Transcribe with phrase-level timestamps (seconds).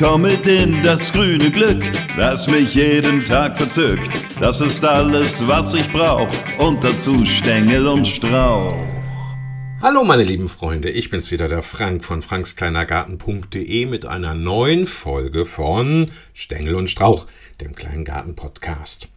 [0.00, 1.84] komm mit in das grüne Glück,
[2.16, 4.10] das mich jeden Tag verzückt.
[4.40, 8.74] Das ist alles, was ich brauch und dazu Stängel und Strauch.
[9.82, 15.44] Hallo meine lieben Freunde, ich bin's wieder, der Frank von frankskleinergarten.de mit einer neuen Folge
[15.44, 17.26] von Stängel und Strauch,
[17.60, 19.08] dem kleinen Garten-Podcast.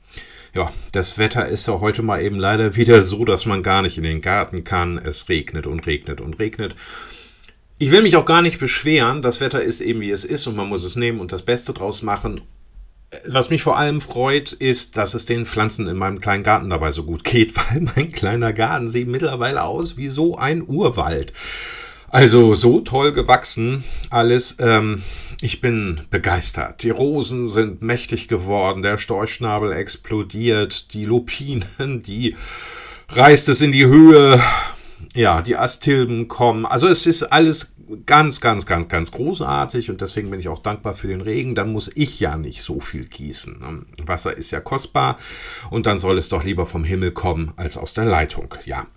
[0.54, 3.98] Ja, das Wetter ist ja heute mal eben leider wieder so, dass man gar nicht
[3.98, 4.98] in den Garten kann.
[4.98, 6.76] Es regnet und regnet und regnet.
[7.84, 9.22] Ich will mich auch gar nicht beschweren.
[9.22, 11.74] Das Wetter ist eben wie es ist und man muss es nehmen und das Beste
[11.74, 12.40] draus machen.
[13.28, 16.92] Was mich vor allem freut, ist, dass es den Pflanzen in meinem kleinen Garten dabei
[16.92, 21.34] so gut geht, weil mein kleiner Garten sieht mittlerweile aus wie so ein Urwald.
[22.08, 24.56] Also so toll gewachsen alles.
[24.60, 25.04] Ähm,
[25.42, 26.84] ich bin begeistert.
[26.84, 32.38] Die Rosen sind mächtig geworden, der Storchschnabel explodiert, die Lupinen, die
[33.10, 34.42] reißt es in die Höhe.
[35.16, 36.66] Ja, die Astilben kommen.
[36.66, 37.74] Also es ist alles
[38.06, 41.56] ganz, ganz, ganz, ganz großartig und deswegen bin ich auch dankbar für den Regen.
[41.56, 43.60] Dann muss ich ja nicht so viel gießen.
[43.60, 43.86] Ne?
[44.06, 45.18] Wasser ist ja kostbar
[45.70, 48.56] und dann soll es doch lieber vom Himmel kommen als aus der Leitung.
[48.66, 48.88] Ja.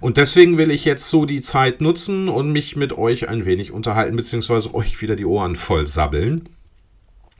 [0.00, 3.72] Und deswegen will ich jetzt so die Zeit nutzen und mich mit euch ein wenig
[3.72, 6.48] unterhalten, beziehungsweise euch wieder die Ohren voll sabbeln.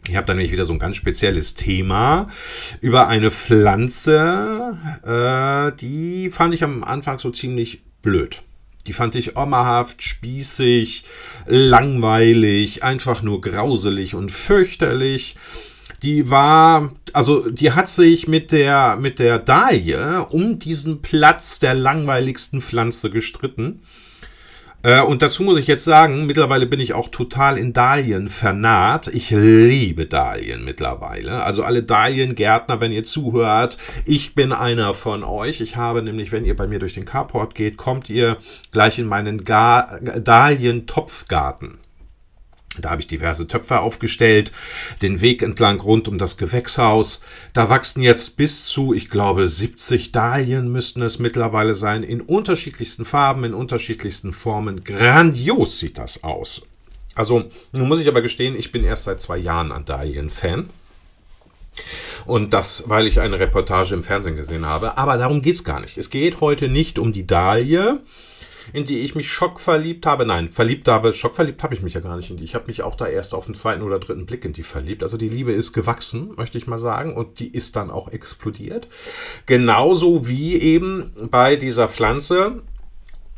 [0.09, 2.29] Ich habe dann nämlich wieder so ein ganz spezielles Thema
[2.81, 8.43] über eine Pflanze, äh, die fand ich am Anfang so ziemlich blöd.
[8.87, 11.05] Die fand ich ommerhaft, spießig,
[11.47, 15.37] langweilig, einfach nur grauselig und fürchterlich.
[16.03, 21.75] Die war, also die hat sich mit der, mit der Dahlie um diesen Platz der
[21.75, 23.83] langweiligsten Pflanze gestritten.
[24.83, 29.09] Äh, und dazu muss ich jetzt sagen, mittlerweile bin ich auch total in Dahlien vernarrt.
[29.09, 31.43] Ich liebe Dahlien mittlerweile.
[31.43, 35.61] Also alle Dahliengärtner, wenn ihr zuhört, ich bin einer von euch.
[35.61, 38.37] Ich habe nämlich, wenn ihr bei mir durch den Carport geht, kommt ihr
[38.71, 41.79] gleich in meinen Dahlien-Topfgarten.
[42.81, 44.53] Da habe ich diverse Töpfe aufgestellt,
[45.03, 47.21] den Weg entlang rund um das Gewächshaus.
[47.53, 53.05] Da wachsen jetzt bis zu, ich glaube, 70 Dahlien müssten es mittlerweile sein, in unterschiedlichsten
[53.05, 54.85] Farben, in unterschiedlichsten Formen.
[54.85, 56.63] Grandios sieht das aus.
[57.15, 60.71] Also, nun muss ich aber gestehen, ich bin erst seit zwei Jahren ein Dahlien-Fan.
[62.27, 64.99] Und das, weil ich eine Reportage im Fernsehen gesehen habe.
[64.99, 65.99] Aber darum geht es gar nicht.
[65.99, 68.01] Es geht heute nicht um die Dahlie,
[68.73, 70.27] in die ich mich schockverliebt habe.
[70.27, 72.45] Nein, verliebt habe, schockverliebt habe ich mich ja gar nicht in die.
[72.45, 75.03] Ich habe mich auch da erst auf den zweiten oder dritten Blick in die verliebt.
[75.03, 78.89] Also die Liebe ist gewachsen, möchte ich mal sagen, und die ist dann auch explodiert.
[79.47, 82.63] Genauso wie eben bei dieser Pflanze,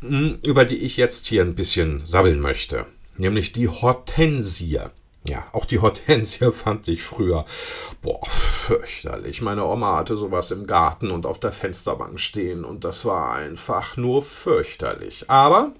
[0.01, 2.85] hm, über die ich jetzt hier ein bisschen sabbeln möchte,
[3.17, 4.79] nämlich die Hortensie.
[5.27, 7.45] Ja, auch die Hortensie fand ich früher,
[8.01, 9.41] boah, fürchterlich.
[9.41, 13.97] Meine Oma hatte sowas im Garten und auf der Fensterbank stehen und das war einfach
[13.97, 15.29] nur fürchterlich.
[15.29, 15.73] Aber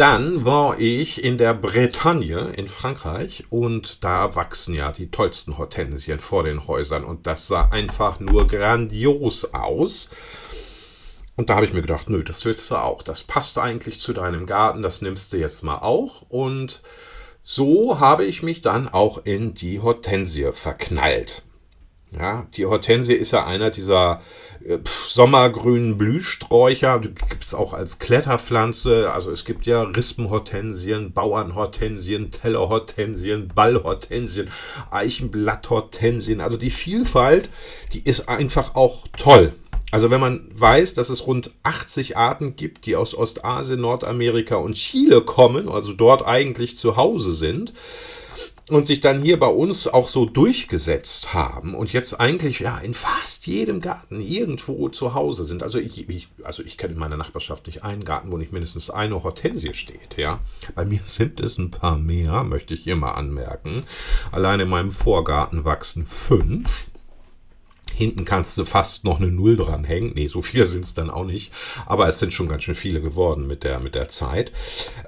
[0.00, 6.18] dann war ich in der Bretagne in Frankreich und da wachsen ja die tollsten Hortensien
[6.18, 10.08] vor den Häusern und das sah einfach nur grandios aus.
[11.36, 13.02] Und da habe ich mir gedacht, nö, das willst du auch.
[13.02, 16.82] Das passt eigentlich zu deinem Garten, das nimmst du jetzt mal auch und
[17.42, 21.42] so habe ich mich dann auch in die Hortensie verknallt.
[22.12, 24.20] Ja, die Hortensie ist ja einer dieser
[24.64, 24.78] äh,
[25.08, 26.98] sommergrünen Blühsträucher.
[26.98, 29.12] Die gibt es auch als Kletterpflanze.
[29.12, 34.50] Also es gibt ja Rispenhortensien, Bauernhortensien, Tellerhortensien, Ballhortensien,
[34.90, 36.40] Eichenblatthortensien.
[36.40, 37.48] Also die Vielfalt,
[37.92, 39.52] die ist einfach auch toll.
[39.90, 44.74] Also wenn man weiß, dass es rund 80 Arten gibt, die aus Ostasien, Nordamerika und
[44.74, 47.72] Chile kommen, also dort eigentlich zu Hause sind,
[48.70, 52.94] und sich dann hier bei uns auch so durchgesetzt haben und jetzt eigentlich ja in
[52.94, 55.62] fast jedem Garten irgendwo zu Hause sind.
[55.62, 58.90] Also ich, ich, also ich kenne in meiner Nachbarschaft nicht einen Garten, wo nicht mindestens
[58.90, 60.16] eine Hortensie steht.
[60.16, 60.40] Ja,
[60.74, 63.84] bei mir sind es ein paar mehr, möchte ich hier mal anmerken.
[64.30, 66.89] Allein in meinem Vorgarten wachsen fünf.
[68.00, 70.12] Hinten kannst du fast noch eine Null dranhängen.
[70.14, 71.52] Nee, so viele sind es dann auch nicht.
[71.84, 74.52] Aber es sind schon ganz schön viele geworden mit der, mit der Zeit.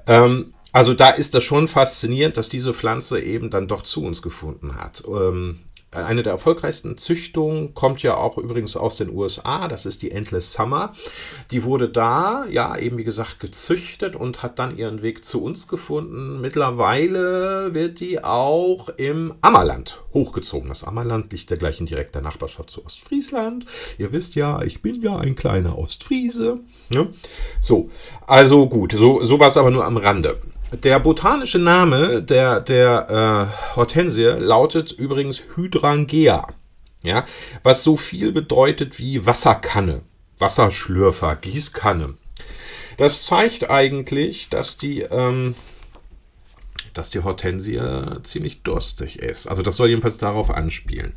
[0.05, 4.21] Ähm, also da ist das schon faszinierend, dass diese Pflanze eben dann doch zu uns
[4.21, 5.03] gefunden hat.
[5.07, 5.57] Ähm,
[5.95, 9.67] eine der erfolgreichsten Züchtungen kommt ja auch übrigens aus den USA.
[9.67, 10.93] Das ist die Endless Summer.
[11.51, 15.67] Die wurde da, ja, eben wie gesagt, gezüchtet und hat dann ihren Weg zu uns
[15.67, 16.41] gefunden.
[16.41, 20.69] Mittlerweile wird die auch im Ammerland hochgezogen.
[20.69, 23.65] Das Ammerland liegt ja gleich in direkter Nachbarschaft zu Ostfriesland.
[23.97, 26.59] Ihr wisst ja, ich bin ja ein kleiner Ostfriese.
[26.89, 27.07] Ja?
[27.61, 27.89] So,
[28.27, 30.39] also gut, so, sowas aber nur am Rande.
[30.81, 36.47] Der botanische Name der, der äh, Hortensie lautet übrigens Hydrangea.
[37.03, 37.25] Ja,
[37.61, 40.01] was so viel bedeutet wie Wasserkanne,
[40.39, 42.15] Wasserschlürfer, Gießkanne.
[42.97, 45.53] Das zeigt eigentlich, dass die, ähm,
[46.93, 47.81] dass die Hortensie
[48.23, 49.47] ziemlich durstig ist.
[49.47, 51.13] Also das soll jedenfalls darauf anspielen.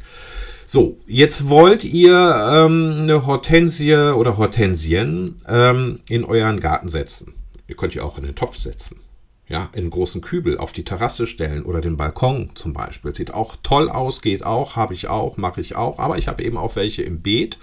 [0.67, 2.13] So, jetzt wollt ihr
[2.53, 7.35] ähm, eine Hortensie oder Hortensien ähm, in euren Garten setzen.
[7.69, 9.01] Ihr könnt die auch in den Topf setzen.
[9.49, 13.15] Ja, in großen Kübel auf die Terrasse stellen oder den Balkon zum Beispiel.
[13.15, 16.01] Sieht auch toll aus, geht auch, habe ich auch, mache ich auch.
[16.01, 17.59] Aber ich habe eben auch welche im Beet.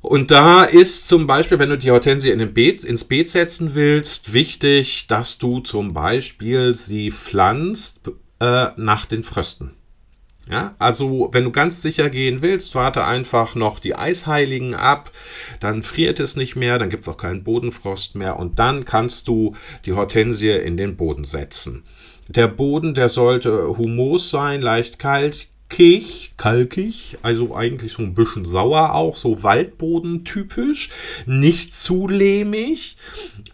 [0.00, 3.74] Und da ist zum Beispiel, wenn du die Hortensie in den Beet, ins Beet setzen
[3.74, 8.00] willst, wichtig, dass du zum Beispiel sie pflanzt
[8.40, 9.72] äh, nach den Frösten.
[10.50, 15.12] Ja, also wenn du ganz sicher gehen willst, warte einfach noch die Eisheiligen ab,
[15.60, 19.28] dann friert es nicht mehr, dann gibt es auch keinen Bodenfrost mehr und dann kannst
[19.28, 19.54] du
[19.86, 21.84] die Hortensie in den Boden setzen.
[22.26, 28.94] Der Boden, der sollte humus sein, leicht kalkig, kalkig, also eigentlich so ein bisschen sauer
[28.94, 30.90] auch, so Waldboden typisch,
[31.26, 32.96] nicht zu lehmig.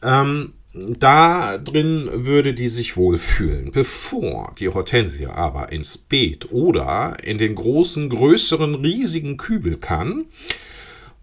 [0.03, 0.53] Ähm,
[0.99, 3.71] da drin würde die sich wohlfühlen.
[3.73, 10.27] Bevor die Hortensie aber ins Beet oder in den großen, größeren, riesigen Kübel kann,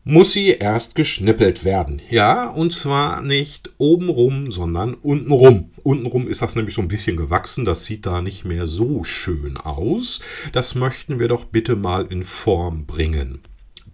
[0.05, 2.01] muss sie erst geschnippelt werden.
[2.09, 5.71] Ja, und zwar nicht obenrum, sondern untenrum.
[5.83, 9.55] Untenrum ist das nämlich so ein bisschen gewachsen, das sieht da nicht mehr so schön
[9.57, 10.19] aus.
[10.51, 13.39] Das möchten wir doch bitte mal in Form bringen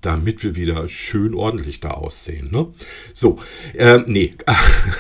[0.02, 2.50] damit wir wieder schön ordentlich da aussehen.
[2.52, 2.68] Ne?
[3.14, 3.40] So,
[3.74, 4.36] äh, nee.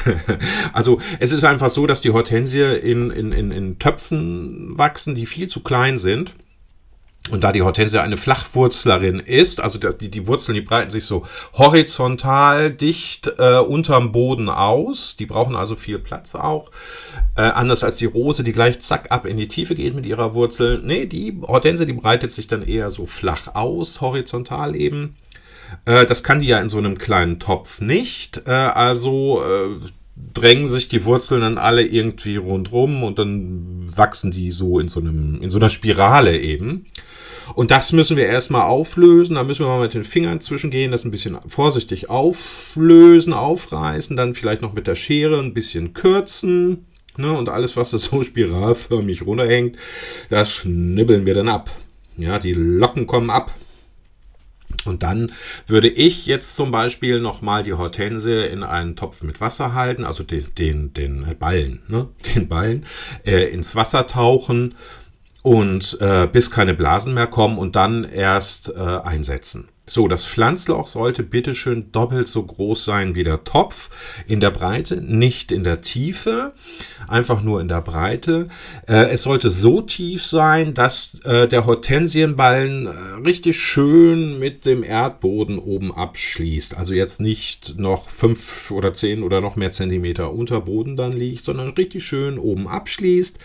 [0.73, 5.25] also es ist einfach so, dass die Hortensie in, in, in, in Töpfen wachsen, die
[5.25, 6.35] viel zu klein sind.
[7.31, 11.25] Und da die Hortensie eine Flachwurzlerin ist, also die, die Wurzeln, die breiten sich so
[11.53, 15.15] horizontal dicht äh, unterm Boden aus.
[15.17, 16.71] Die brauchen also viel Platz auch.
[17.35, 20.33] Äh, anders als die Rose, die gleich zack ab in die Tiefe geht mit ihrer
[20.33, 20.81] Wurzel.
[20.83, 25.15] Nee, die Hortensie, die breitet sich dann eher so flach aus, horizontal eben.
[25.85, 28.43] Äh, das kann die ja in so einem kleinen Topf nicht.
[28.47, 29.79] Äh, also äh,
[30.33, 34.99] drängen sich die Wurzeln dann alle irgendwie rundrum und dann wachsen die so in so,
[34.99, 36.85] einem, in so einer Spirale eben.
[37.55, 39.35] Und das müssen wir erstmal auflösen.
[39.35, 44.35] Da müssen wir mal mit den Fingern zwischengehen, das ein bisschen vorsichtig auflösen, aufreißen, dann
[44.35, 46.85] vielleicht noch mit der Schere ein bisschen kürzen.
[47.17, 47.31] Ne?
[47.31, 49.77] Und alles, was so spiralförmig runterhängt,
[50.29, 51.71] das schnibbeln wir dann ab.
[52.17, 53.53] Ja, die Locken kommen ab.
[54.89, 55.31] Und dann
[55.67, 60.23] würde ich jetzt zum Beispiel nochmal die Hortense in einen Topf mit Wasser halten, also
[60.23, 62.09] den, den, den Ballen, ne?
[62.35, 62.85] den Ballen,
[63.25, 64.75] äh, ins Wasser tauchen
[65.41, 69.69] und äh, bis keine Blasen mehr kommen und dann erst äh, einsetzen.
[69.89, 73.89] So, das Pflanzloch sollte bitteschön doppelt so groß sein wie der Topf
[74.27, 76.53] in der Breite, nicht in der Tiefe,
[77.07, 78.49] einfach nur in der Breite.
[78.87, 82.89] Äh, es sollte so tief sein, dass äh, der Hortensienballen äh,
[83.25, 86.77] richtig schön mit dem Erdboden oben abschließt.
[86.77, 91.45] Also jetzt nicht noch fünf oder zehn oder noch mehr Zentimeter unter Boden dann liegt,
[91.45, 93.39] sondern richtig schön oben abschließt.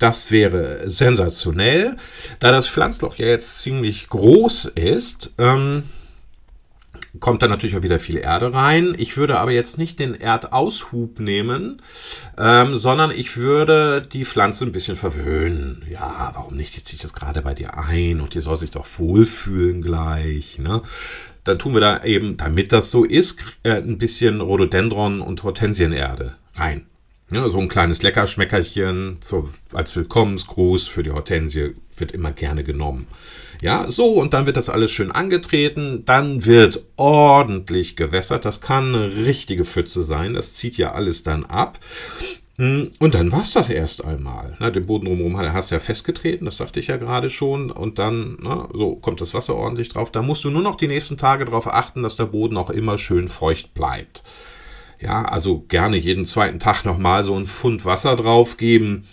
[0.00, 1.96] Das wäre sensationell.
[2.40, 5.84] Da das Pflanzloch ja jetzt ziemlich groß ist, ähm,
[7.18, 8.94] kommt da natürlich auch wieder viel Erde rein.
[8.96, 11.82] Ich würde aber jetzt nicht den Erdaushub nehmen,
[12.38, 15.82] ähm, sondern ich würde die Pflanze ein bisschen verwöhnen.
[15.90, 16.74] Ja, warum nicht?
[16.76, 20.58] Die zieht das gerade bei dir ein und die soll sich doch wohlfühlen gleich.
[20.58, 20.80] Ne?
[21.44, 26.36] Dann tun wir da eben, damit das so ist, äh, ein bisschen Rhododendron und Hortensienerde
[26.54, 26.86] rein.
[27.32, 33.06] Ja, so ein kleines Leckerschmeckerchen so als Willkommensgruß für die Hortensie wird immer gerne genommen.
[33.62, 38.44] Ja, so und dann wird das alles schön angetreten, dann wird ordentlich gewässert.
[38.44, 41.78] Das kann eine richtige Pfütze sein, das zieht ja alles dann ab.
[42.56, 44.56] Hm, und dann war es das erst einmal.
[44.58, 47.70] Na, den Boden drumherum hast du ja festgetreten, das sagte ich ja gerade schon.
[47.70, 50.10] Und dann, na, so kommt das Wasser ordentlich drauf.
[50.10, 52.98] Da musst du nur noch die nächsten Tage darauf achten, dass der Boden auch immer
[52.98, 54.22] schön feucht bleibt.
[55.00, 59.06] Ja, also gerne jeden zweiten Tag nochmal so ein Pfund Wasser drauf geben.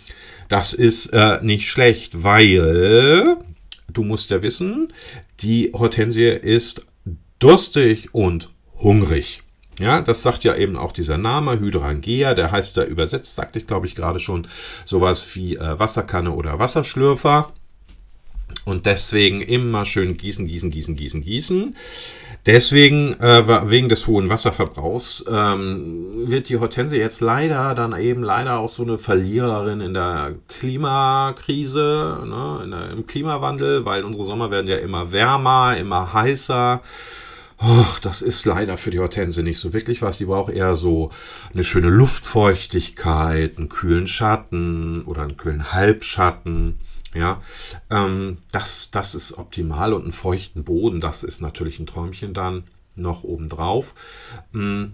[0.48, 3.38] Das ist äh, nicht schlecht, weil
[3.92, 4.92] du musst ja wissen,
[5.40, 6.86] die Hortensie ist
[7.38, 9.42] durstig und hungrig.
[9.78, 13.66] Ja, das sagt ja eben auch dieser Name, Hydrangea, der heißt da übersetzt, sagte ich
[13.66, 14.48] glaube ich gerade schon,
[14.84, 17.52] sowas wie äh, Wasserkanne oder Wasserschlürfer.
[18.64, 21.76] Und deswegen immer schön gießen, gießen, gießen, gießen, gießen.
[22.46, 28.58] Deswegen, äh, wegen des hohen Wasserverbrauchs, ähm, wird die Hortensie jetzt leider dann eben leider
[28.58, 34.50] auch so eine Verliererin in der Klimakrise, ne, in der, im Klimawandel, weil unsere Sommer
[34.50, 36.80] werden ja immer wärmer, immer heißer.
[37.60, 40.18] Oh, das ist leider für die Hortense nicht so wirklich was.
[40.18, 41.10] Die braucht eher so
[41.52, 46.78] eine schöne Luftfeuchtigkeit, einen kühlen Schatten oder einen kühlen Halbschatten.
[47.18, 47.42] Ja,
[47.90, 52.64] ähm, das, das ist optimal und einen feuchten Boden, das ist natürlich ein Träumchen dann
[52.94, 53.94] noch obendrauf.
[54.52, 54.84] Mm,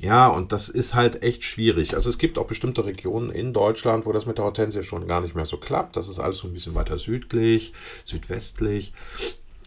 [0.00, 1.94] Ja, und das ist halt echt schwierig.
[1.94, 5.20] Also es gibt auch bestimmte Regionen in Deutschland, wo das mit der Hortensie schon gar
[5.20, 5.96] nicht mehr so klappt.
[5.96, 7.72] Das ist alles so ein bisschen weiter südlich,
[8.04, 8.92] südwestlich.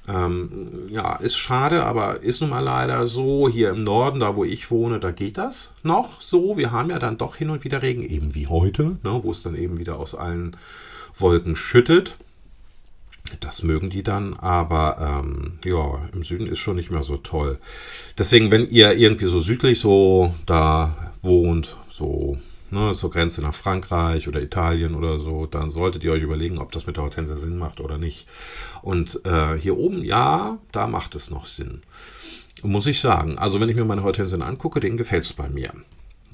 [0.07, 3.49] Ähm, ja, ist schade, aber ist nun mal leider so.
[3.49, 6.57] Hier im Norden, da wo ich wohne, da geht das noch so.
[6.57, 9.41] Wir haben ja dann doch hin und wieder Regen, eben wie heute, ne, wo es
[9.43, 10.55] dann eben wieder aus allen
[11.17, 12.17] Wolken schüttet.
[13.39, 17.57] Das mögen die dann, aber ähm, ja, im Süden ist schon nicht mehr so toll.
[18.17, 22.37] Deswegen, wenn ihr irgendwie so südlich so da wohnt, so
[22.69, 26.71] ne, zur Grenze nach Frankreich oder Italien oder so, dann solltet ihr euch überlegen, ob
[26.71, 28.27] das mit der Hortense Sinn macht oder nicht.
[28.83, 31.81] Und äh, hier oben, ja, da macht es noch Sinn.
[32.61, 33.37] Muss ich sagen.
[33.37, 35.71] Also wenn ich mir meine Hortensien angucke, denen gefällt es bei mir.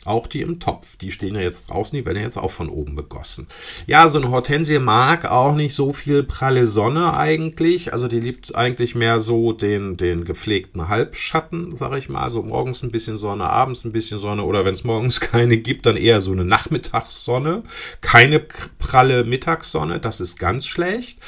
[0.03, 2.69] Auch die im Topf, die stehen ja jetzt draußen, die werden ja jetzt auch von
[2.69, 3.47] oben begossen.
[3.85, 7.93] Ja, so eine Hortensie mag auch nicht so viel pralle Sonne eigentlich.
[7.93, 12.31] Also die liebt eigentlich mehr so den, den gepflegten Halbschatten, sag ich mal.
[12.31, 15.85] So morgens ein bisschen Sonne, abends ein bisschen Sonne oder wenn es morgens keine gibt,
[15.85, 17.63] dann eher so eine Nachmittagssonne.
[18.01, 21.19] Keine pralle Mittagssonne, das ist ganz schlecht,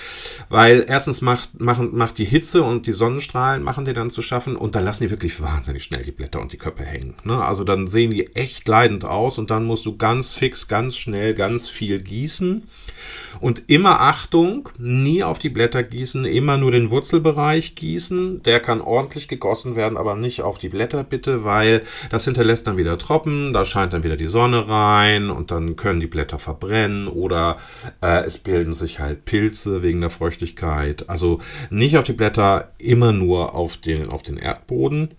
[0.49, 4.55] weil erstens macht, machen, macht die Hitze und die Sonnenstrahlen machen die dann zu schaffen
[4.55, 7.15] und dann lassen die wirklich wahnsinnig schnell die Blätter und die Köpfe hängen.
[7.23, 7.43] Ne?
[7.43, 10.96] Also dann sehen die echt echt leidend aus und dann musst du ganz fix, ganz
[10.96, 12.63] schnell, ganz viel gießen.
[13.41, 18.41] Und immer Achtung, nie auf die Blätter gießen, immer nur den Wurzelbereich gießen.
[18.43, 22.77] Der kann ordentlich gegossen werden, aber nicht auf die Blätter bitte, weil das hinterlässt dann
[22.77, 27.10] wieder Tropfen, da scheint dann wieder die Sonne rein und dann können die Blätter verbrennen
[27.10, 27.58] oder
[28.01, 31.10] äh, es bilden sich halt Pilze wegen der Feuchtigkeit.
[31.10, 31.39] Also
[31.70, 35.10] nicht auf die Blätter, immer nur auf den, auf den Erdboden.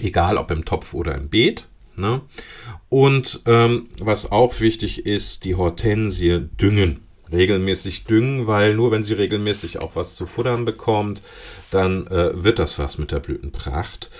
[0.00, 1.68] Egal ob im Topf oder im Beet.
[1.98, 2.22] Ne?
[2.88, 7.00] Und ähm, was auch wichtig ist, die Hortensie düngen.
[7.30, 11.20] Regelmäßig düngen, weil nur wenn sie regelmäßig auch was zu futtern bekommt,
[11.70, 14.10] dann äh, wird das was mit der Blütenpracht.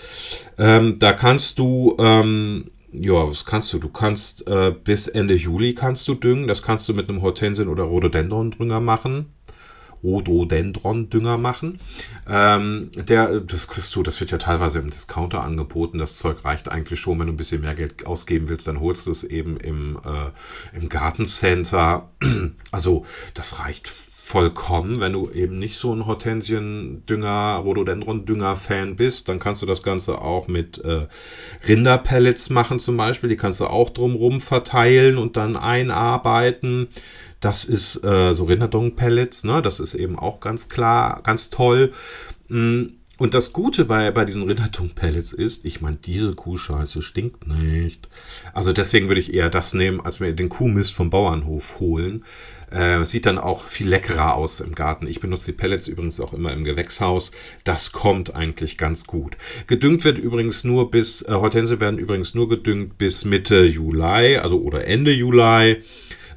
[0.59, 3.79] Ähm, da kannst du ähm, ja, was kannst du?
[3.79, 6.49] Du kannst äh, bis Ende Juli kannst du düngen.
[6.49, 9.27] Das kannst du mit einem Hortensien- oder Rhododendron-Dünger machen.
[10.03, 11.79] Rhododendron-Dünger machen.
[12.29, 15.99] Ähm, der, das kriegst du, das wird ja teilweise im Discounter angeboten.
[15.99, 19.07] Das Zeug reicht eigentlich schon, wenn du ein bisschen mehr Geld ausgeben willst, dann holst
[19.07, 22.11] du es eben im, äh, im Gartencenter.
[22.71, 23.89] Also, das reicht
[24.29, 25.01] vollkommen.
[25.01, 30.49] Wenn du eben nicht so ein Hortensiendünger, Rhododendron-Dünger-Fan bist, dann kannst du das Ganze auch
[30.49, 31.07] mit äh,
[31.67, 33.31] Rinderpellets machen zum Beispiel.
[33.31, 36.89] Die kannst du auch drumrum verteilen und dann einarbeiten.
[37.41, 39.63] Das ist äh, so Rinderdong-Pellets, ne?
[39.63, 41.93] das ist eben auch ganz klar, ganz toll.
[42.49, 42.87] Mm,
[43.19, 48.09] und das Gute bei, bei diesen Rinderdung-Pellets ist, ich meine, diese Kuhscheiße stinkt nicht.
[48.55, 52.25] Also deswegen würde ich eher das nehmen, als mir den Kuhmist vom Bauernhof holen.
[52.71, 55.09] Äh, sieht dann auch viel leckerer aus im Garten.
[55.09, 57.33] Ich benutze die Pellets übrigens auch immer im Gewächshaus.
[57.65, 59.37] Das kommt eigentlich ganz gut.
[59.67, 64.61] Gedüngt wird übrigens nur bis, äh, Hortense werden übrigens nur gedüngt bis Mitte Juli, also
[64.61, 65.83] oder Ende Juli.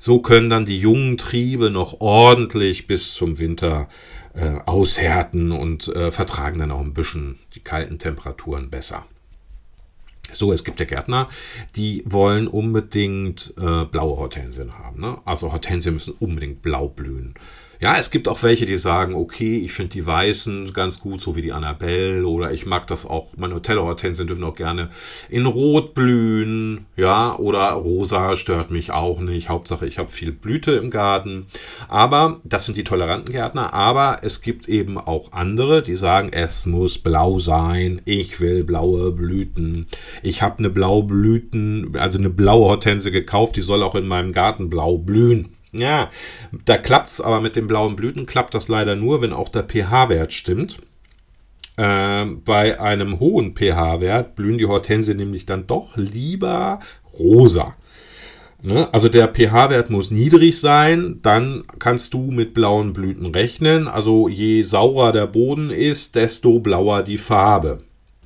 [0.04, 3.88] So können dann die jungen Triebe noch ordentlich bis zum Winter
[4.34, 9.06] äh, aushärten und äh, vertragen dann auch ein bisschen die kalten Temperaturen besser.
[10.34, 11.30] So, es gibt ja Gärtner,
[11.76, 15.02] die wollen unbedingt äh, blaue Hortensien haben.
[15.02, 15.20] Ne?
[15.24, 17.36] Also Hortensien müssen unbedingt blau blühen.
[17.82, 21.36] Ja, es gibt auch welche, die sagen, okay, ich finde die Weißen ganz gut, so
[21.36, 24.90] wie die Annabelle, oder ich mag das auch, meine Hotelhortensien dürfen auch gerne
[25.32, 29.50] in Rot blühen, ja, oder Rosa stört mich auch nicht.
[29.50, 31.48] Hauptsache, ich habe viel Blüte im Garten.
[31.88, 36.68] Aber das sind die toleranten Gärtner, aber es gibt eben auch andere, die sagen, es
[36.68, 39.88] muss blau sein, ich will blaue Blüten.
[40.22, 44.34] Ich habe eine blaue Blüten, also eine blaue Hortense gekauft, die soll auch in meinem
[44.34, 45.50] Garten blau blühen.
[45.74, 46.10] Ja,
[46.66, 49.64] da klappt es, aber mit den blauen Blüten klappt das leider nur, wenn auch der
[49.64, 50.78] pH-Wert stimmt.
[51.78, 56.80] Äh, bei einem hohen pH-Wert blühen die Hortensien nämlich dann doch lieber
[57.18, 57.76] rosa.
[58.62, 58.94] Ne?
[58.94, 63.88] Also der pH-Wert muss niedrig sein, dann kannst du mit blauen Blüten rechnen.
[63.88, 67.82] Also je saurer der Boden ist, desto blauer die Farbe.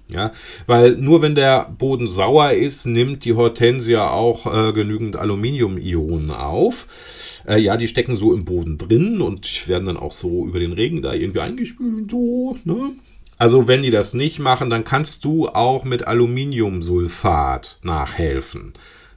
[0.08, 0.34] Ja,
[0.68, 7.42] weil nur wenn der Boden sauer ist, nimmt die Hortensia auch äh, genügend Aluminium-Ionen auf.
[7.48, 10.74] Äh, ja, die stecken so im Boden drin und werden dann auch so über den
[10.74, 12.12] Regen da irgendwie eingespült.
[12.12, 12.92] So, ne?
[13.38, 18.74] Also wenn die das nicht machen, dann kannst du auch mit Aluminiumsulfat nachhelfen.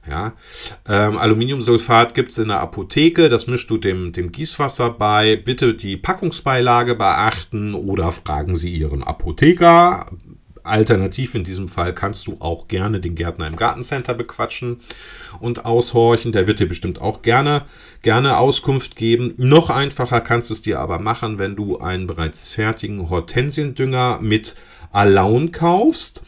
[0.07, 0.33] Ja,
[0.87, 5.35] ähm, Aluminiumsulfat gibt es in der Apotheke, das mischst du dem, dem Gießwasser bei.
[5.35, 10.07] Bitte die Packungsbeilage beachten oder fragen Sie Ihren Apotheker.
[10.69, 14.79] Alternativ in diesem Fall kannst du auch gerne den Gärtner im Gartencenter bequatschen
[15.39, 16.31] und aushorchen.
[16.31, 17.65] Der wird dir bestimmt auch gerne,
[18.01, 19.33] gerne Auskunft geben.
[19.37, 24.55] Noch einfacher kannst du es dir aber machen, wenn du einen bereits fertigen Hortensiendünger mit
[24.91, 26.23] Alaun kaufst.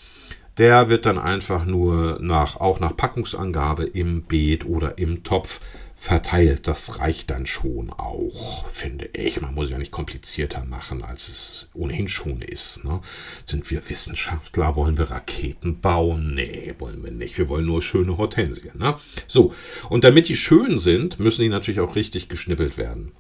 [0.58, 5.62] der wird dann einfach nur nach, auch nach Packungsangabe im Beet oder im Topf
[6.02, 6.68] verteilt.
[6.68, 9.40] Das reicht dann schon auch, finde ich.
[9.40, 12.84] Man muss ja nicht komplizierter machen, als es ohnehin schon ist.
[12.84, 13.02] Ne?
[13.46, 14.76] Sind wir Wissenschaftler?
[14.76, 16.34] Wollen wir Raketen bauen?
[16.34, 17.38] Nee, wollen wir nicht.
[17.38, 18.80] Wir wollen nur schöne Hortensien.
[18.80, 18.96] Ne?
[19.28, 19.54] So,
[19.90, 23.12] und damit die schön sind, müssen die natürlich auch richtig geschnippelt werden.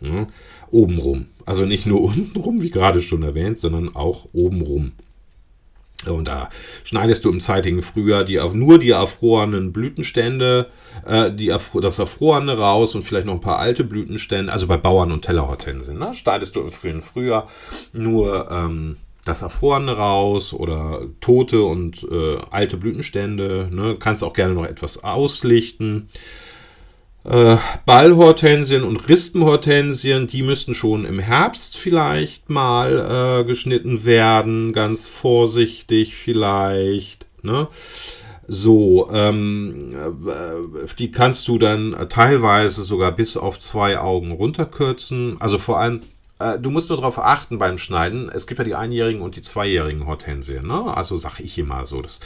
[0.00, 0.26] Ne?
[0.70, 1.26] Obenrum.
[1.44, 4.92] Also nicht nur untenrum, wie gerade schon erwähnt, sondern auch obenrum.
[6.06, 6.48] Und da
[6.82, 10.70] schneidest du im zeitigen Frühjahr die, nur die erfrorenen Blütenstände,
[11.04, 15.12] äh, die, das Erfrorene raus und vielleicht noch ein paar alte Blütenstände, also bei Bauern
[15.12, 16.14] und Tellerhortensien, ne?
[16.14, 17.48] schneidest du im frühen Frühjahr
[17.92, 23.68] nur ähm, das Erfrorene raus oder tote und äh, alte Blütenstände.
[23.70, 23.96] Ne?
[23.98, 26.08] Kannst auch gerne noch etwas auslichten.
[27.24, 35.06] Äh, Ballhortensien und Rispenhortensien, die müssten schon im Herbst vielleicht mal äh, geschnitten werden, ganz
[35.06, 37.26] vorsichtig vielleicht.
[37.42, 37.68] Ne?
[38.48, 39.94] So, ähm,
[40.26, 45.36] äh, die kannst du dann teilweise sogar bis auf zwei Augen runterkürzen.
[45.40, 46.00] Also vor allem
[46.60, 48.30] du musst nur darauf achten beim Schneiden.
[48.32, 50.66] Es gibt ja die einjährigen und die zweijährigen Hortensien.
[50.66, 50.96] Ne?
[50.96, 52.00] Also sage ich immer so.
[52.02, 52.20] Das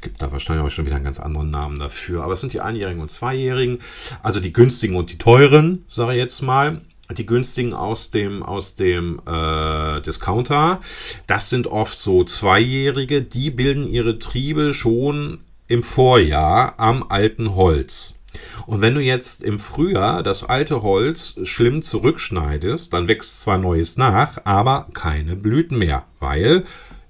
[0.00, 2.24] gibt da wahrscheinlich auch schon wieder einen ganz anderen Namen dafür.
[2.24, 3.78] Aber es sind die einjährigen und zweijährigen.
[4.22, 6.80] Also die günstigen und die teuren, sage ich jetzt mal
[7.16, 10.80] die günstigen aus dem aus dem äh, Discounter.
[11.26, 13.22] Das sind oft so zweijährige.
[13.22, 18.17] Die bilden ihre Triebe schon im Vorjahr am alten Holz.
[18.66, 23.96] Und wenn du jetzt im Frühjahr das alte Holz schlimm zurückschneidest, dann wächst zwar Neues
[23.96, 26.64] nach, aber keine Blüten mehr, weil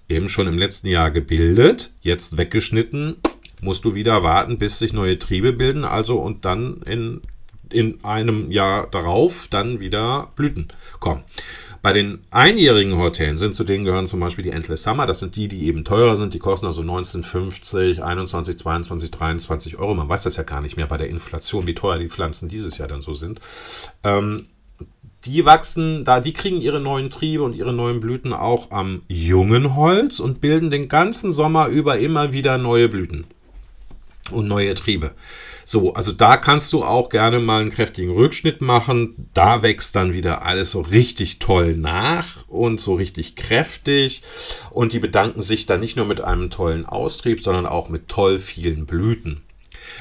[0.09, 3.17] eben schon im letzten Jahr gebildet, jetzt weggeschnitten,
[3.61, 7.21] musst du wieder warten, bis sich neue Triebe bilden, also und dann in,
[7.71, 10.69] in einem Jahr darauf dann wieder Blüten
[11.01, 11.23] kommen.
[11.81, 15.49] Bei den einjährigen Hortensien, zu denen gehören zum Beispiel die Endless Summer, das sind die,
[15.49, 19.95] die eben teurer sind, die kosten also 19,50, 21, 22, 23 Euro.
[19.95, 22.79] Man weiß das ja gar nicht mehr bei der Inflation, wie teuer die Pflanzen dieses
[22.79, 23.41] Jahr dann so sind.
[24.03, 24.47] Ähm,
[25.25, 29.75] die wachsen, da die kriegen ihre neuen Triebe und ihre neuen Blüten auch am jungen
[29.77, 33.25] Holz und bilden den ganzen Sommer über immer wieder neue Blüten
[34.31, 35.13] und neue Triebe.
[35.71, 39.29] So, also da kannst du auch gerne mal einen kräftigen Rückschnitt machen.
[39.35, 44.23] Da wächst dann wieder alles so richtig toll nach und so richtig kräftig.
[44.71, 48.39] Und die bedanken sich dann nicht nur mit einem tollen Austrieb, sondern auch mit toll
[48.39, 49.43] vielen Blüten.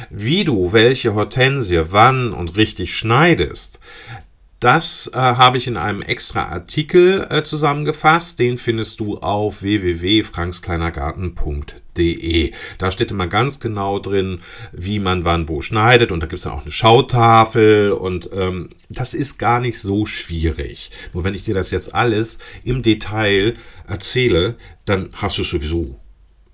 [0.09, 3.81] Wie du welche Hortensie wann und richtig schneidest,
[4.59, 8.39] das äh, habe ich in einem extra Artikel äh, zusammengefasst.
[8.39, 12.53] Den findest du auf www.frankskleinergarten.de.
[12.79, 14.39] Da steht immer ganz genau drin,
[14.71, 16.11] wie man wann wo schneidet.
[16.11, 17.91] Und da gibt es dann auch eine Schautafel.
[17.91, 20.89] Und ähm, das ist gar nicht so schwierig.
[21.13, 23.53] Nur wenn ich dir das jetzt alles im Detail
[23.87, 25.99] erzähle, dann hast du sowieso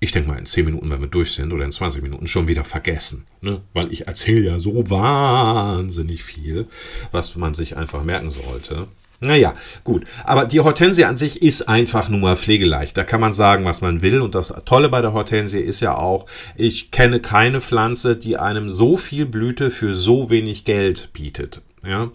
[0.04, 2.46] ich denke mal, in 10 Minuten, wenn wir durch sind, oder in 20 Minuten schon
[2.46, 3.24] wieder vergessen.
[3.40, 3.62] Ne?
[3.72, 6.66] Weil ich erzähle ja so wahnsinnig viel,
[7.10, 8.86] was man sich einfach merken sollte.
[9.20, 10.04] Naja, gut.
[10.24, 12.96] Aber die Hortensie an sich ist einfach nur mal pflegeleicht.
[12.96, 14.20] Da kann man sagen, was man will.
[14.20, 18.70] Und das Tolle bei der Hortensie ist ja auch, ich kenne keine Pflanze, die einem
[18.70, 21.62] so viel Blüte für so wenig Geld bietet.
[21.86, 22.10] Ja.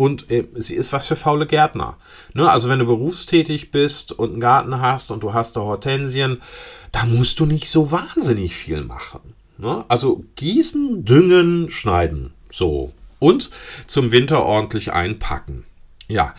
[0.00, 1.98] Und äh, sie ist was für faule Gärtner.
[2.32, 2.50] Ne?
[2.50, 6.40] Also wenn du berufstätig bist und einen Garten hast und du hast da Hortensien,
[6.90, 9.20] da musst du nicht so wahnsinnig viel machen.
[9.58, 9.84] Ne?
[9.88, 12.32] Also gießen, düngen, schneiden.
[12.50, 12.94] So.
[13.18, 13.50] Und
[13.86, 15.64] zum Winter ordentlich einpacken.
[16.08, 16.34] Ja,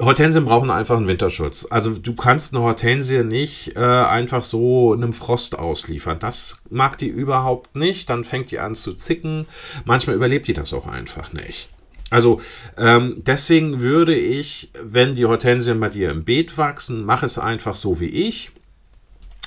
[0.00, 1.66] Hortensien brauchen einfach einen Winterschutz.
[1.68, 6.20] Also du kannst eine Hortensie nicht äh, einfach so einem Frost ausliefern.
[6.20, 8.08] Das mag die überhaupt nicht.
[8.08, 9.48] Dann fängt die an zu zicken.
[9.84, 11.70] Manchmal überlebt die das auch einfach nicht.
[12.10, 12.40] Also
[12.76, 17.74] ähm, deswegen würde ich, wenn die Hortensien bei dir im Beet wachsen, mach es einfach
[17.74, 18.50] so wie ich.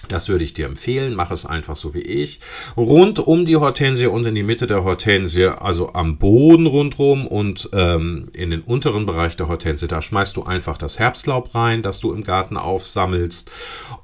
[0.10, 1.15] Das würde ich dir empfehlen.
[1.15, 2.39] Mach es einfach so wie ich.
[2.76, 7.69] Rund um die Hortensie und in die Mitte der Hortensie, also am Boden rundherum und
[7.73, 11.99] ähm, in den unteren Bereich der Hortensie, da schmeißt du einfach das Herbstlaub rein, das
[11.99, 13.49] du im Garten aufsammelst.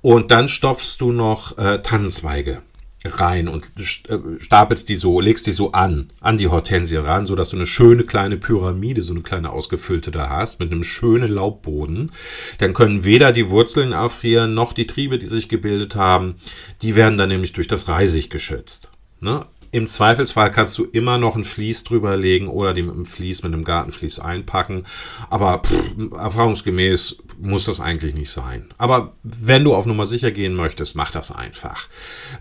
[0.02, 2.62] Und dann stopfst du noch äh, Tannenzweige
[3.06, 3.72] rein und
[4.10, 7.56] äh, stapelst die so, legst die so an, an die Hortensie ran, so dass du
[7.56, 12.12] eine schöne kleine Pyramide, so eine kleine ausgefüllte da hast, mit einem schönen Laubboden.
[12.58, 16.36] Dann können weder die Wurzeln erfrieren, noch die Triebe, die sich gebildet haben.
[16.82, 18.92] Die werden dann nämlich durch das Reisig geschützt.
[19.22, 19.46] Ne?
[19.72, 23.44] Im Zweifelsfall kannst du immer noch ein Vlies drüber legen oder die mit einem Vlies,
[23.44, 24.84] mit einem Gartenvlies einpacken.
[25.30, 28.70] Aber pff, erfahrungsgemäß muss das eigentlich nicht sein.
[28.78, 31.88] Aber wenn du auf Nummer sicher gehen möchtest, mach das einfach.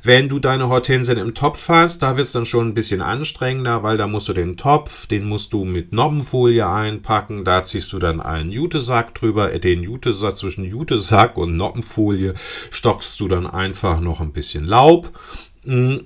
[0.02, 3.82] Wenn du deine Hortensien im Topf hast, da wird es dann schon ein bisschen anstrengender,
[3.82, 7.44] weil da musst du den Topf, den musst du mit Noppenfolie einpacken.
[7.44, 9.50] Da ziehst du dann einen Jutesack drüber.
[9.58, 12.34] Den Jutesack zwischen Jutesack und Noppenfolie
[12.70, 15.10] stopfst du dann einfach noch ein bisschen Laub
[15.64, 15.98] mm,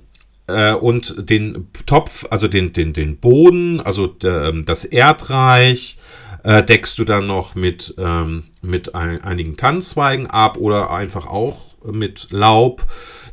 [0.53, 5.97] äh, und den Topf, also den, den, den Boden, also ähm, das Erdreich,
[6.43, 11.75] äh, deckst du dann noch mit, ähm, mit ein, einigen Tannenzweigen ab oder einfach auch
[11.85, 12.85] mit Laub.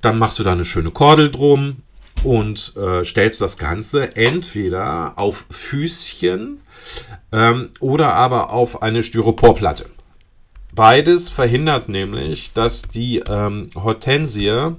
[0.02, 1.78] Dann machst du da eine schöne Kordel drum
[2.22, 6.60] und äh, stellst das Ganze entweder auf Füßchen
[7.32, 9.86] ähm, oder aber auf eine Styroporplatte.
[10.72, 14.76] Beides verhindert nämlich, dass die ähm, Hortensie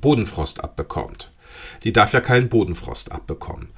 [0.00, 1.30] Bodenfrost abbekommt.
[1.84, 3.68] Die darf ja keinen Bodenfrost abbekommen.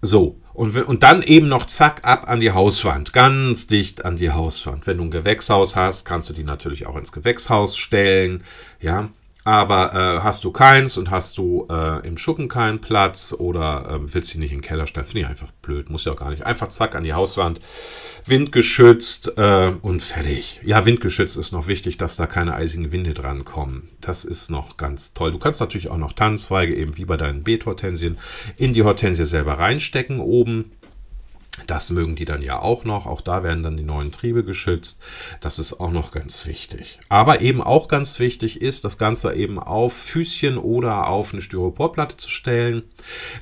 [0.00, 4.32] So, und, und dann eben noch zack ab an die Hauswand, ganz dicht an die
[4.32, 4.86] Hauswand.
[4.86, 8.42] Wenn du ein Gewächshaus hast, kannst du die natürlich auch ins Gewächshaus stellen.
[8.80, 9.10] Ja,
[9.44, 14.14] aber äh, hast du keins und hast du äh, im Schuppen keinen Platz oder äh,
[14.14, 15.90] willst du nicht in den Keller stellen, finde ich einfach blöd.
[15.90, 16.46] Muss ja auch gar nicht.
[16.46, 17.60] Einfach zack an die Hauswand,
[18.24, 20.60] windgeschützt äh, und fertig.
[20.64, 23.88] Ja, windgeschützt ist noch wichtig, dass da keine eisigen Winde dran kommen.
[24.00, 25.32] Das ist noch ganz toll.
[25.32, 28.18] Du kannst natürlich auch noch Tannenzweige, eben wie bei deinen Beethortensien,
[28.56, 30.72] in die Hortensie selber reinstecken oben
[31.66, 33.06] das mögen die dann ja auch noch.
[33.06, 35.02] Auch da werden dann die neuen Triebe geschützt.
[35.40, 36.98] Das ist auch noch ganz wichtig.
[37.08, 42.16] Aber eben auch ganz wichtig ist, das Ganze eben auf Füßchen oder auf eine Styroporplatte
[42.16, 42.82] zu stellen.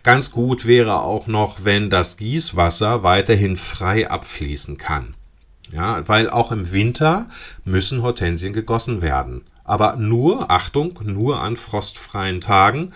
[0.03, 5.15] Ganz gut wäre auch noch, wenn das Gießwasser weiterhin frei abfließen kann.
[5.73, 7.29] Ja, weil auch im Winter
[7.65, 9.43] müssen Hortensien gegossen werden.
[9.63, 12.93] Aber nur, Achtung, nur an frostfreien Tagen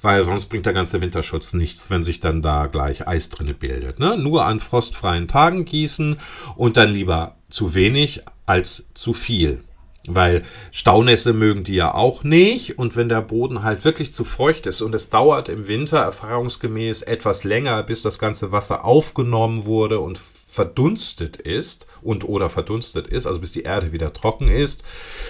[0.00, 3.98] weil sonst bringt der ganze Winterschutz nichts, wenn sich dann da gleich Eis drinne bildet.
[3.98, 4.16] Ne?
[4.16, 6.18] Nur an frostfreien Tagen gießen
[6.56, 9.62] und dann lieber zu wenig als zu viel.
[10.06, 12.78] Weil Staunässe mögen die ja auch nicht.
[12.78, 17.02] Und wenn der Boden halt wirklich zu feucht ist und es dauert im Winter erfahrungsgemäß
[17.02, 23.26] etwas länger, bis das ganze Wasser aufgenommen wurde und verdunstet ist und oder verdunstet ist,
[23.26, 24.82] also bis die Erde wieder trocken ist,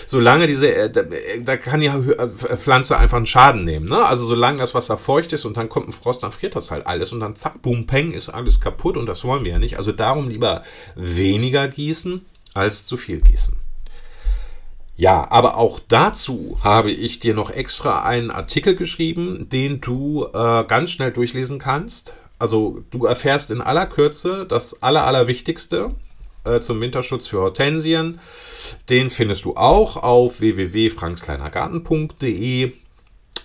[0.06, 1.02] solange diese, äh, da,
[1.40, 3.88] da kann die äh, Pflanze einfach einen Schaden nehmen.
[3.88, 4.04] Ne?
[4.04, 6.86] Also solange das Wasser feucht ist und dann kommt ein Frost, dann friert das halt
[6.86, 9.76] alles und dann zack, boom, peng, ist alles kaputt und das wollen wir ja nicht.
[9.76, 10.62] Also darum lieber
[10.94, 13.56] weniger gießen als zu viel gießen.
[14.96, 20.64] Ja, aber auch dazu habe ich dir noch extra einen Artikel geschrieben, den du äh,
[20.64, 25.90] ganz schnell durchlesen kannst also du erfährst in aller Kürze das aller, allerwichtigste
[26.44, 28.20] äh, zum Winterschutz für Hortensien.
[28.88, 32.72] Den findest du auch auf www.frankskleinergarten.de.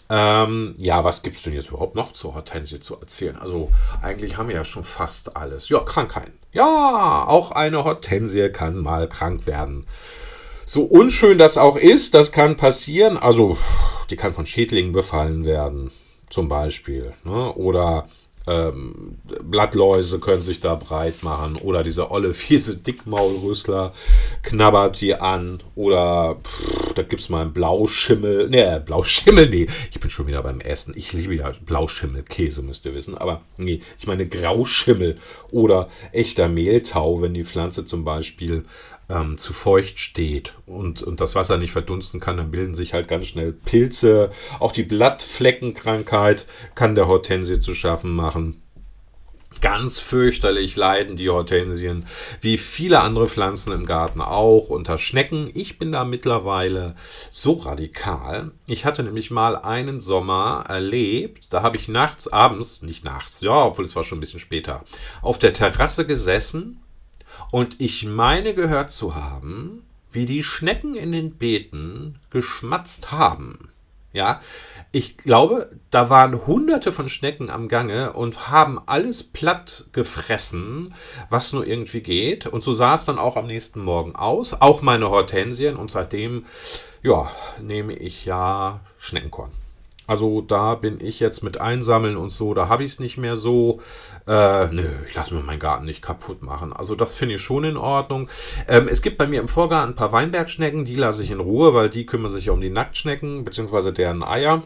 [0.10, 3.38] Ähm, ja, was gibt es denn jetzt überhaupt noch zur Hortensie zu erzählen?
[3.38, 5.70] Also eigentlich haben wir ja schon fast alles.
[5.70, 6.38] Ja, Krankheiten.
[6.52, 9.88] Ja, auch eine Hortensie kann mal krank werden.
[10.66, 13.18] So unschön das auch ist, das kann passieren.
[13.18, 13.58] Also,
[14.10, 15.92] die kann von Schädlingen befallen werden,
[16.30, 17.14] zum Beispiel.
[17.24, 17.54] Ne?
[17.54, 18.08] Oder
[18.48, 23.94] ähm, Blattläuse können sich da breit machen oder dieser olle fiese Dickmaulrüssler
[24.42, 28.50] knabbert die an oder pff, da gibt es mal einen Blauschimmel.
[28.50, 30.94] Ne, Blauschimmel, nee, ich bin schon wieder beim Essen.
[30.96, 33.18] Ich liebe ja Blauschimmelkäse, müsst ihr wissen.
[33.18, 35.18] Aber nee, ich meine Grauschimmel
[35.52, 38.66] oder echter Mehltau, wenn die Pflanze zum Beispiel
[39.14, 43.08] ähm, zu feucht steht und, und das Wasser nicht verdunsten kann, dann bilden sich halt
[43.08, 44.32] ganz schnell Pilze.
[44.60, 48.60] Auch die Blattfleckenkrankheit kann der Hortensie zu schaffen machen.
[49.62, 52.08] Ganz fürchterlich leiden die Hortensien,
[52.42, 55.52] wie viele andere Pflanzen im Garten auch, unter Schnecken.
[55.54, 56.96] Ich bin da mittlerweile
[57.30, 58.52] so radikal.
[58.66, 63.66] Ich hatte nämlich mal einen Sommer erlebt, da habe ich nachts, abends, nicht nachts, ja,
[63.66, 64.84] obwohl es war schon ein bisschen später,
[65.22, 66.80] auf der Terrasse gesessen
[67.54, 73.70] und ich meine gehört zu haben, wie die Schnecken in den Beeten geschmatzt haben.
[74.12, 74.42] Ja,
[74.92, 80.96] ich glaube, da waren hunderte von Schnecken am Gange und haben alles platt gefressen,
[81.30, 82.48] was nur irgendwie geht.
[82.48, 84.60] Und so sah es dann auch am nächsten Morgen aus.
[84.60, 85.76] Auch meine Hortensien.
[85.76, 86.48] Und seitdem,
[87.04, 87.30] ja,
[87.62, 89.52] nehme ich ja Schneckenkorn.
[90.06, 93.36] Also da bin ich jetzt mit Einsammeln und so, da habe ich es nicht mehr
[93.36, 93.80] so.
[94.28, 96.74] Äh, nö, ich lasse mir meinen Garten nicht kaputt machen.
[96.74, 98.30] Also das finde ich schon in Ordnung.
[98.68, 101.74] Ähm, es gibt bei mir im Vorgarten ein paar Weinbergschnecken, die lasse ich in Ruhe,
[101.74, 104.64] weil die kümmern sich ja um die Nacktschnecken, beziehungsweise deren Eier.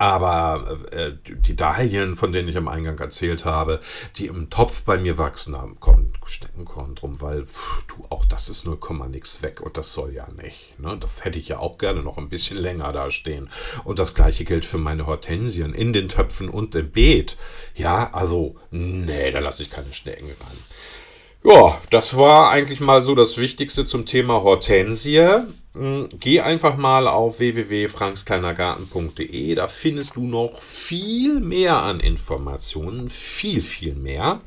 [0.00, 3.80] Aber äh, die Dahlien, von denen ich am Eingang erzählt habe,
[4.16, 8.48] die im Topf bei mir wachsen, haben, kommen Steckenkorn drum, weil pff, du, auch das
[8.48, 8.78] ist 0,
[9.10, 10.80] nix weg und das soll ja nicht.
[10.80, 10.96] Ne?
[10.98, 13.50] Das hätte ich ja auch gerne noch ein bisschen länger da stehen.
[13.84, 17.36] Und das gleiche gilt für meine Hortensien in den Töpfen und im Beet.
[17.74, 21.52] Ja, also, nee, da lasse ich keine Schnecken ran.
[21.54, 25.42] Ja, das war eigentlich mal so das Wichtigste zum Thema Hortensie.
[25.74, 29.54] Hm, geh einfach mal auf www.frankskleinergarten.de.
[29.54, 33.08] Da findest du noch viel mehr an Informationen.
[33.08, 34.40] Viel, viel mehr.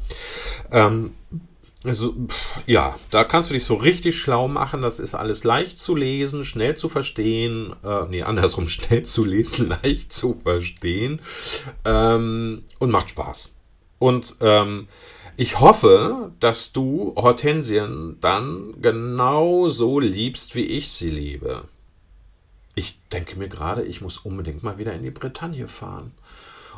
[0.71, 1.11] Ähm,
[1.85, 2.15] also,
[2.65, 4.81] ja, da kannst du dich so richtig schlau machen.
[4.81, 7.75] Das ist alles leicht zu lesen, schnell zu verstehen.
[7.83, 11.21] Äh, nee, andersrum, schnell zu lesen, leicht zu verstehen.
[11.85, 13.53] Ähm, und macht Spaß.
[13.99, 14.87] Und ähm,
[15.37, 21.63] ich hoffe, dass du Hortensien dann genauso liebst, wie ich sie liebe.
[22.75, 26.11] Ich denke mir gerade, ich muss unbedingt mal wieder in die Bretagne fahren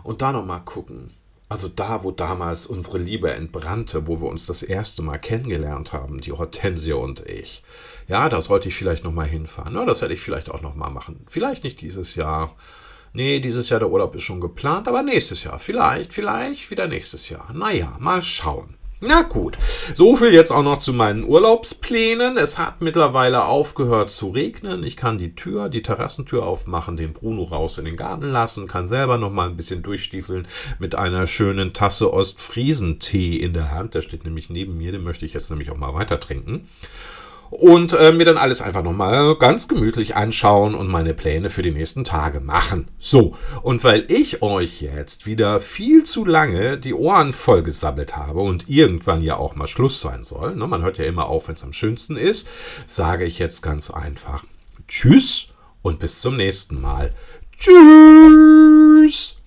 [0.03, 1.09] und da noch mal gucken.
[1.47, 6.19] Also da, wo damals unsere Liebe entbrannte, wo wir uns das erste Mal kennengelernt haben,
[6.19, 7.63] die Hortensie und ich.
[8.07, 9.75] Ja, da sollte ich vielleicht noch mal hinfahren.
[9.75, 11.23] Ja, das werde ich vielleicht auch noch mal machen.
[11.27, 12.55] Vielleicht nicht dieses Jahr,
[13.15, 15.57] nee, dieses Jahr der Urlaub ist schon geplant, aber nächstes Jahr.
[15.57, 17.47] Vielleicht, vielleicht wieder nächstes Jahr.
[17.53, 18.75] Naja, mal schauen.
[19.01, 19.57] Na gut,
[19.93, 22.37] so viel jetzt auch noch zu meinen Urlaubsplänen.
[22.37, 24.83] Es hat mittlerweile aufgehört zu regnen.
[24.83, 28.87] Ich kann die Tür, die Terrassentür aufmachen, den Bruno raus in den Garten lassen, kann
[28.87, 30.47] selber noch mal ein bisschen durchstiefeln
[30.79, 33.95] mit einer schönen Tasse Ostfriesentee in der Hand.
[33.95, 36.67] Der steht nämlich neben mir, den möchte ich jetzt nämlich auch mal weiter trinken
[37.49, 41.71] und äh, mir dann alles einfach nochmal ganz gemütlich anschauen und meine Pläne für die
[41.71, 42.89] nächsten Tage machen.
[42.97, 48.69] So, und weil ich euch jetzt wieder viel zu lange die Ohren vollgesammelt habe und
[48.69, 51.63] irgendwann ja auch mal Schluss sein soll, ne, man hört ja immer auf, wenn es
[51.63, 52.47] am schönsten ist,
[52.85, 54.43] sage ich jetzt ganz einfach
[54.87, 55.47] Tschüss
[55.81, 57.13] und bis zum nächsten Mal.
[57.57, 59.37] Tschüss!